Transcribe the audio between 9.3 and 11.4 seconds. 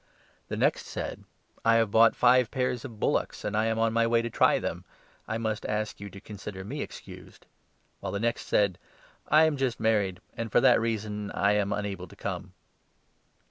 am just 20 married, and for that reason